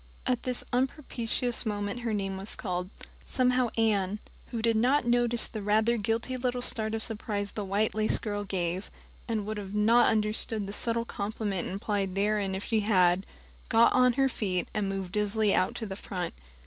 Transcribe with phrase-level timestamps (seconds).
[0.25, 2.89] At this unpropitious moment her name was called.
[3.23, 7.93] Somehow Anne who did not notice the rather guilty little start of surprise the white
[7.93, 8.89] lace girl gave,
[9.27, 13.27] and would not have understood the subtle compliment implied therein if she had
[13.69, 16.33] got on her feet, and moved dizzily out to the front.